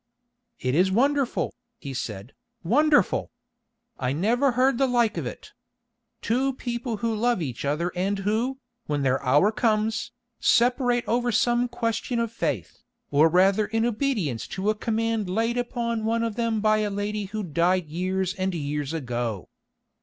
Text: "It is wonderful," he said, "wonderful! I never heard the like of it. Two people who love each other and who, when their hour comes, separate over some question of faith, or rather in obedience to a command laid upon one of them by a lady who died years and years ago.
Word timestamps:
"It 0.59 0.73
is 0.73 0.91
wonderful," 0.91 1.53
he 1.77 1.93
said, 1.93 2.33
"wonderful! 2.63 3.29
I 3.99 4.13
never 4.13 4.53
heard 4.53 4.79
the 4.79 4.87
like 4.87 5.15
of 5.15 5.27
it. 5.27 5.51
Two 6.23 6.53
people 6.53 6.97
who 7.05 7.13
love 7.13 7.39
each 7.39 7.63
other 7.65 7.91
and 7.95 8.17
who, 8.17 8.57
when 8.87 9.03
their 9.03 9.21
hour 9.21 9.51
comes, 9.51 10.11
separate 10.39 11.07
over 11.07 11.31
some 11.31 11.67
question 11.67 12.17
of 12.19 12.31
faith, 12.31 12.79
or 13.11 13.29
rather 13.29 13.67
in 13.67 13.85
obedience 13.85 14.47
to 14.47 14.71
a 14.71 14.75
command 14.75 15.29
laid 15.29 15.55
upon 15.59 16.03
one 16.03 16.23
of 16.23 16.33
them 16.35 16.61
by 16.61 16.77
a 16.79 16.89
lady 16.89 17.25
who 17.25 17.43
died 17.43 17.85
years 17.85 18.33
and 18.33 18.55
years 18.55 18.93
ago. 18.93 19.49